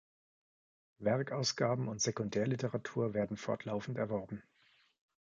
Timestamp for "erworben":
3.99-4.41